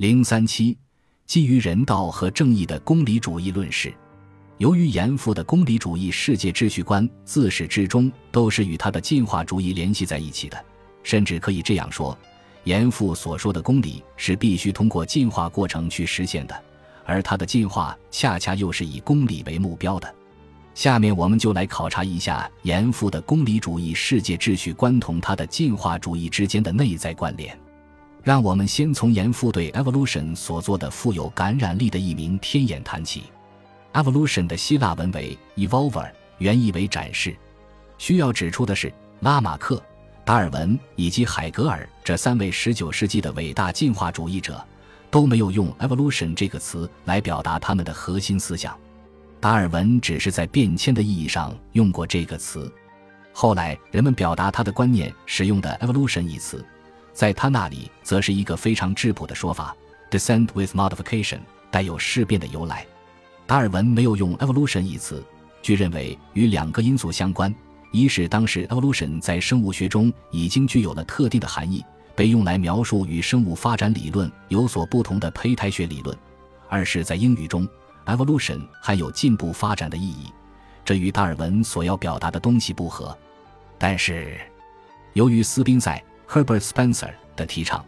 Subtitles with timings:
[0.00, 0.78] 零三七，
[1.26, 3.92] 基于人道和正义的公理主义论事。
[4.56, 10.64] 由于严复的公理主义世界秩序观自始至终都是与他的进化主义联系在一起的，
[11.02, 12.18] 甚至可以这样说，
[12.64, 16.64] 严复所说的公理是必须通过进化过程去实现的，
[17.04, 20.14] 而他的进化恰恰又是以公理为目标的。
[20.74, 27.54] 下面我们就来考察一下严复的公理主义世界秩序观同他的进化主义之间的内在关联。
[28.22, 33.24] 让我们先从严复对 evolution 所做的富有感染力的一名天眼谈起。
[33.92, 36.08] Evolution 的希腊文为 evolver，
[36.38, 37.34] 原意为展示。
[37.98, 39.82] 需要指出的是，拉马克、
[40.24, 44.62] 达尔文以及海格尔这三位19世纪的伟大进化主义者
[45.10, 48.76] 都没有用 evolution 这个词来表达他们的核心思想。
[49.40, 52.70] 达尔文只是在变迁的意义上用过这个词。
[53.32, 56.64] 后来人们表达他的观念使用的 evolution 一词，
[57.20, 59.76] 在他那里则是一个非常质朴的说法
[60.10, 61.38] ：descent with modification，
[61.70, 62.86] 带有事变的由来。
[63.46, 65.22] 达尔文没有用 evolution 一词，
[65.60, 67.54] 据认为与两个因素相关：
[67.92, 71.84] 一是当时 evolution 在生物学中已经具有了特定的含义，
[72.16, 76.16] 被用来描述与生物发展理论有所不同的胚胎学理论；
[76.70, 77.68] 二是，在英语中
[78.06, 80.32] ，evolution 含有进步发展的意义，
[80.86, 83.14] 这与达尔文所要表达的东西不合。
[83.76, 84.40] 但是，
[85.12, 87.84] 由于斯宾塞 Herbert Spencer 的提倡，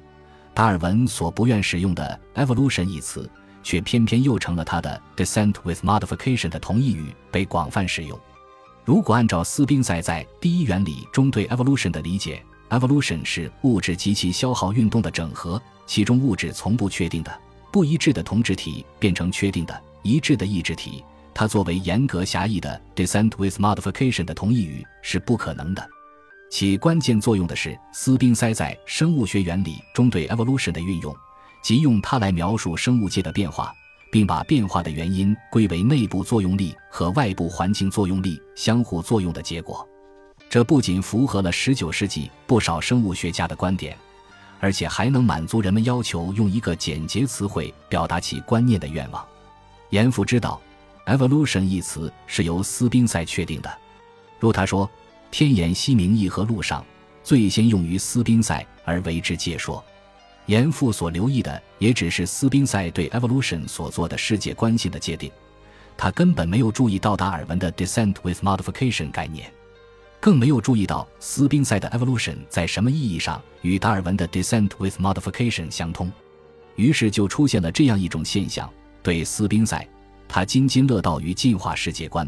[0.53, 3.31] 达尔文所不愿使用的 evolution 一词。
[3.65, 8.19] 却偏偏又成了他的 descent with modification 的同义语被广泛使用。
[8.85, 17.41] 如果按照斯宾塞在第一原理中对 evolution 的理解，evolution 是物质及其消耗运动的整合，其中物质从不确定的、
[17.71, 25.89] 不一致的同质体变成确定的、一致的异质体，它作为严格狭义的 descent with modification 的同义语是不可能的。
[26.53, 31.17] 起关键作用的是斯宾塞在生物学原理中对 evolution 的运用。
[31.63, 33.75] 即用它来描述生物界的变化，
[34.11, 39.89] 并把变化的原因归为内部作用力和外部环境作用力相互作用的结果。
[40.51, 43.97] 这不仅符合了19世纪不少生物学家的观点，
[44.61, 49.27] 而且还能满足人们要求用一个简洁词汇表达其观念的愿望。
[49.89, 50.61] 严复知道
[51.07, 53.79] ，evolution 一词是由斯宾塞确定的。
[54.39, 54.91] 如他说，
[55.33, 56.85] 天演西明义和路上
[57.25, 59.83] 最先用于斯宾塞而为之解说。
[60.45, 65.33] 严复所留意的也只是斯宾塞对 evolution 所做的世界观性的界定，
[65.97, 69.51] 他根本没有注意到达尔文的 descent with modification 概念，
[70.21, 76.13] 更没有注意到斯宾塞的 evolution 在什么意义上与达尔文的 descent with modification 相通。
[76.77, 78.71] 于是就出现了这样一种现象：
[79.03, 79.89] 对斯宾塞，
[80.29, 82.27] 他津津乐道于进化世界观；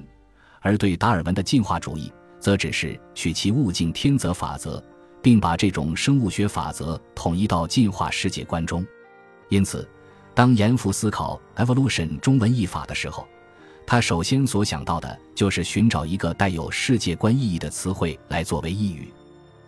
[0.60, 2.10] 而对达尔文的进化主义，
[2.44, 4.84] 则只是取其物竞天择法则。
[5.24, 8.86] 并把这种生物学法则统一到进化世界观中，
[9.48, 9.88] 因此，
[10.34, 13.26] 当严复思考 evolution 中文译法的时候，
[13.86, 19.08] 他首先所想到的就是寻找一个带有世界观意义的词汇来作为译语。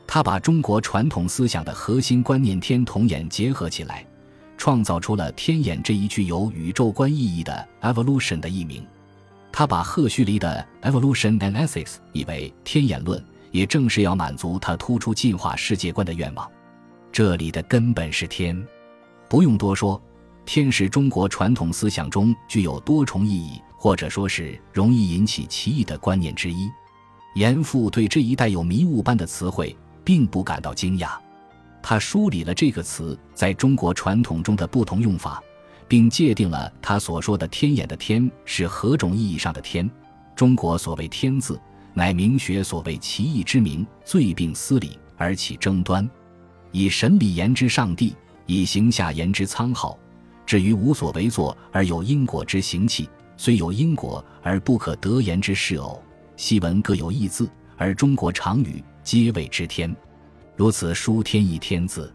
[0.06, 4.06] 他把中国传统思想的核心观念“天同眼”结合起来，
[4.58, 8.86] 创造出了“天眼”这一具有宇宙观意义的 evolution 的译名。
[9.58, 13.24] 他把赫胥黎的 evolution and ethics 译为“天眼论”。
[13.52, 16.46] 也正是要满足他突出进化世界观的愿望。
[17.10, 18.62] 这里的根本是天，
[19.30, 19.98] 不用多说，
[20.44, 26.70] 天是中国传统思想中具有多重意义，或者说是容易引起歧义的观念之一。
[27.34, 29.74] 严复对这一带有迷雾般的词汇
[30.04, 31.12] 并不感到惊讶，
[31.82, 35.42] 他梳理了这个词在中国传统中的不同用法，
[35.88, 39.90] 并界定了他所说的“天眼”的“天”是何种意义上的“天”。
[40.34, 41.60] 中国所谓“天”字。
[41.98, 46.06] 乃明学所谓奇异之名，罪病思理而起争端，
[46.70, 48.14] 以神理言之上帝，
[48.44, 49.98] 以形下言之苍浩。
[50.44, 53.08] 至于无所为作而有因果之行气，
[53.38, 56.02] 虽有因果而不可得言之事偶，
[56.36, 57.48] 昔闻各有异字，
[57.78, 59.96] 而中国常语皆谓之天。
[60.54, 62.12] 如此书天一天字，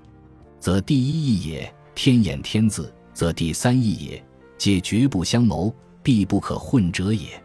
[0.59, 4.23] 则第一义也；天眼天字，则第三义也。
[4.57, 7.41] 皆绝不相谋，必不可混者也。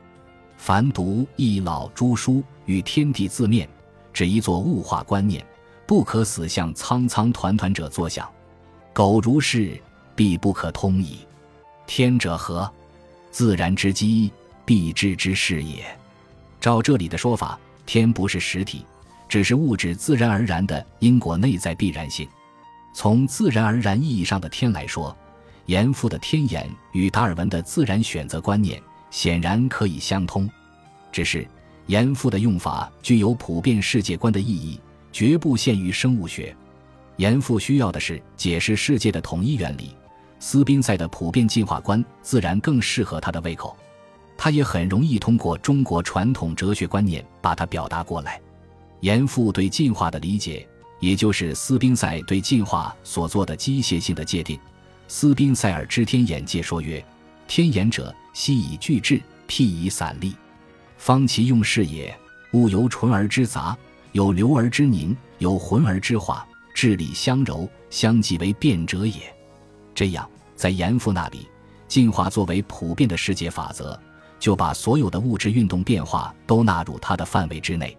[0.59, 3.67] 凡读一老诸书与天地自面，
[4.13, 5.43] 只一作物化观念，
[5.87, 8.31] 不可死向苍苍团团者作想。
[8.93, 9.81] 苟如是，
[10.15, 11.21] 必不可通矣。
[11.87, 12.71] 天者何？
[13.31, 14.31] 自然之机，
[14.65, 15.85] 必知之事也。
[16.61, 18.85] 照这里的说法，天不是实体，
[19.27, 22.29] 只是物质自然而然的因果内在必然性。
[22.95, 25.17] 从自然而然意义上的天来说，
[25.67, 28.83] 严复的天眼与达尔文的自然选择观念。
[29.09, 30.51] 显然可以相通，
[31.11, 31.47] 只是
[31.87, 34.79] 严复的用法具有普遍世界观的意义，
[35.11, 36.55] 绝不限于生物学。
[37.17, 39.95] 严复需要的是解释世界的统一原理，
[40.39, 43.75] 斯宾塞的普遍进化观自然更适合他的胃口，
[44.37, 48.39] 他也很容易通过中国传统哲学观念把它表达过来。
[49.01, 50.69] 严复对进化的理解，
[51.01, 54.59] 也就是斯宾塞对进化所做的机械性的界定。
[55.09, 57.05] 斯宾塞尔知天眼界说曰
[57.47, 60.35] ：“天眼者，悉以聚质，辟以散利，
[60.99, 62.15] 方其用事也。
[62.53, 63.77] 物由纯而之杂，
[64.13, 69.15] 有流而之凝，有浑而之化，治理相柔，相继为变者也。”
[69.95, 71.47] 这样，在严复那里，
[71.87, 73.99] 进化作为普遍的世界法则，
[74.41, 77.97] 就把所有的物质运动变化都纳入它的范围之内。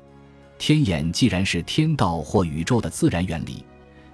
[0.57, 3.63] 天眼既然是天道或宇宙的自然原理，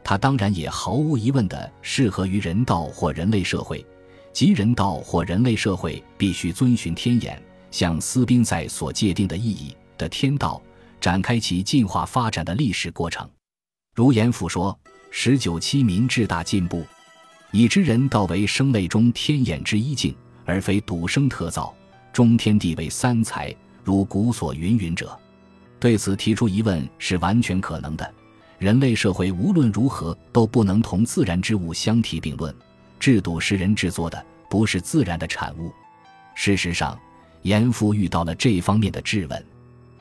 [0.04, 3.86] 它当然也毫无疑问地适合于人道或人类社会。
[4.34, 10.62] 即人道或人类社会必须遵循天眼，像斯宾塞所界定的意义的天道，
[11.00, 13.30] 展开其进化发展的历史过程。
[13.94, 14.78] 如严复说
[15.12, 16.84] ：“十九期民至大进步，
[17.52, 20.16] 以知人道为生类中天眼之一境，
[20.46, 21.72] 而非独生特造，
[22.12, 25.16] 中天地为三才，如古所云云者。”
[25.80, 28.14] 对此提出疑问是完全可能的。
[28.64, 32.56] 人类社会无论如何都不能同自然之物相提并论，
[32.98, 35.70] 制度是人制作的，不是自然的产物。
[36.34, 36.98] 事实上，
[37.42, 39.46] 严复遇到了这方面的质问，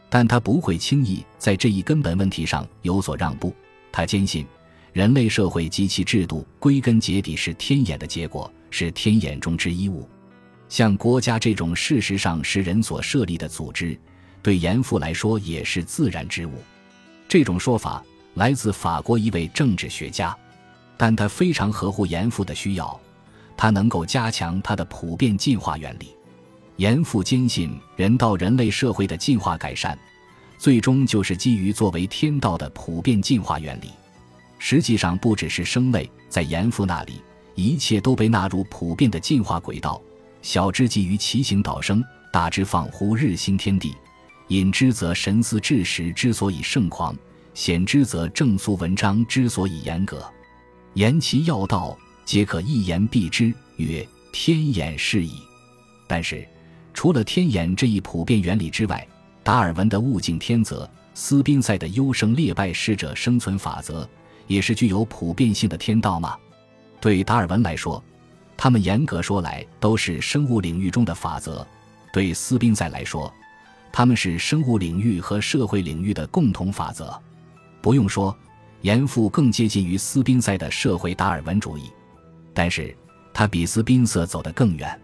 [0.08, 3.52] 但他不会轻易在这一根本问题上有所让步。
[3.90, 4.46] 他坚信，
[4.92, 10.08] 人类社会及其制度归根结底是天眼的结果，是天眼中之一物。
[10.68, 13.98] 像国家这种事实上是人所设立的组织。
[14.40, 16.52] 对严复来说也是自然之物，
[17.26, 20.36] 这种说法来自法国一位政治学家，
[20.96, 22.98] 但他非常合乎严复的需要，
[23.56, 26.14] 他能够加强他的普遍进化原理。
[26.76, 29.96] 严复坚信，人道人类社会的进化改善，
[30.58, 33.90] 最终就是基于作为天道的普遍进化原理。
[34.58, 37.20] 实际上，不只是生类，在严复那里，
[37.54, 40.00] 一切都被纳入普遍的进化轨道，
[40.40, 42.02] 小之基于奇形倒生，
[42.32, 43.94] 大之仿乎日新天地。
[44.48, 47.14] 隐之则神思志时之所以盛狂，
[47.54, 50.24] 显之则正肃文章之所以严格，
[50.94, 55.34] 言其要道，皆可一言蔽之，曰天眼是矣。
[56.06, 56.46] 但是，
[56.94, 59.06] 除了天眼这一普遍原理之外，
[59.42, 64.08] 达尔文的物竞天择，斯宾塞的优胜劣败适者生存法则，
[64.46, 66.36] 也是具有普遍性的天道吗？
[67.00, 68.02] 对达尔文来说，
[68.56, 71.66] 他们严格说来都是生物领域中的法则；
[72.12, 73.32] 对斯宾塞来说，
[73.92, 77.20] 他们是生物领域和社会领域的共同法则，
[77.82, 78.34] 不用说，
[78.82, 81.90] 严复更接近于斯宾塞的社会达尔文主义，
[82.54, 82.96] 但是
[83.34, 84.98] 他比斯宾塞走得更远，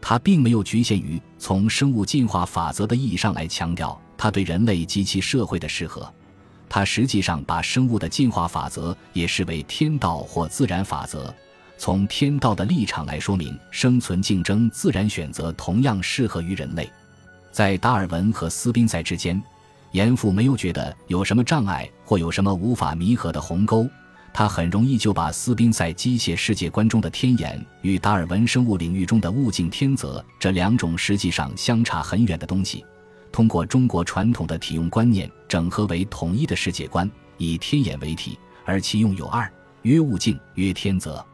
[0.00, 6.10] 他并没有局限于从生物进化法则的意义上来强调他对人类及其社会的适合，
[6.68, 11.34] 他实际上把生物的进化法则也视为天道或自然法则，
[11.76, 16.90] 从天道的立场来说明生存竞争自然选择同样适合于人类。
[17.52, 19.42] 在达尔文和斯宾塞之间，
[19.96, 23.88] 严复没有觉得有什么障碍或有什么无法弥合的鸿沟。
[24.30, 32.84] 他很容易就把斯宾塞机械世界观中的天眼与达尔文生物领域中的物竞天择这两种实际上相差很远的东西，
[33.32, 39.50] 通过中国传统的体用观念整合为统一的世界观，以天眼为体，而其用有二：
[39.80, 41.24] 曰物竞，曰天择。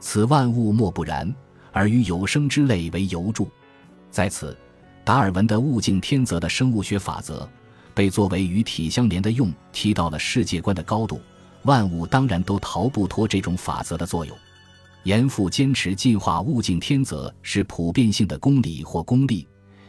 [0.00, 1.32] 此万物莫不然，
[1.70, 3.48] 而于有生之类为由助。
[4.10, 4.58] 在此。
[5.02, 7.48] 达尔文的物竞天择的生物学法则，
[8.00, 11.20] 被作为与体相连的用，提到了世界观的高度。
[11.64, 14.34] 万物当然都逃不脱这种法则的作用。
[15.02, 19.46] 严复坚持进化物竞天择是普遍性的公理或公利，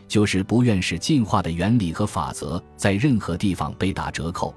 [0.09, 4.53] 就是不愿使进化的原理和法则在任何地方被打折扣，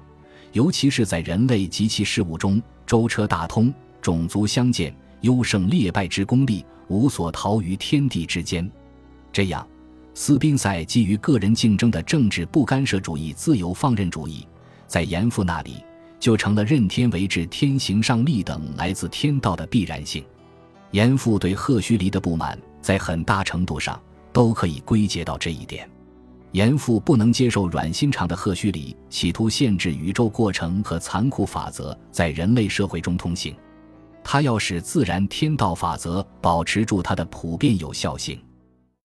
[0.51, 8.69] 尤其是在人类及其事物中，舟车大通、种族相见、优胜劣败之功利无所逃于天地之间。
[9.31, 9.65] 这样。
[10.17, 14.47] 斯宾塞基于个人竞争的政治不干涉主义自由放任主义，
[14.87, 15.83] 在严复那里
[16.21, 20.23] 就成了任天为治、天行上立等来自天道的必然性。
[20.91, 25.87] 严复对赫胥黎的不满，在很大程度上都可以归结到这一点。
[26.53, 33.53] 严复不能接受软心肠的赫胥黎企图限制宇宙过程和残酷法则在人类社会中通行，
[34.23, 38.39] 他要使自然天道法则保持住它的普遍有效性。